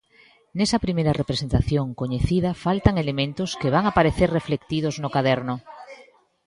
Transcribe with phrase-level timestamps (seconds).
[0.57, 5.55] Nesa primeira representación coñecida faltan elementos que van aparecer reflectidos no caderno.